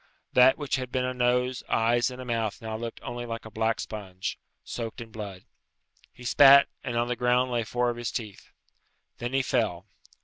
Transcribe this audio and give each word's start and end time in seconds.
That 0.33 0.57
which 0.57 0.77
had 0.77 0.91
been 0.91 1.05
a 1.05 1.13
nose, 1.13 1.61
eyes, 1.69 2.09
and 2.09 2.19
a 2.19 2.25
mouth 2.25 2.59
now 2.59 2.75
looked 2.75 2.99
only 3.03 3.27
like 3.27 3.45
a 3.45 3.51
black 3.51 3.79
sponge, 3.79 4.39
soaked 4.63 4.99
in 4.99 5.11
blood. 5.11 5.45
He 6.11 6.23
spat, 6.23 6.67
and 6.83 6.97
on 6.97 7.07
the 7.07 7.15
ground 7.15 7.51
lay 7.51 7.63
four 7.63 7.91
of 7.91 7.97
his 7.97 8.11
teeth. 8.11 8.49
Then 9.19 9.33
he 9.33 9.43
fell. 9.43 9.85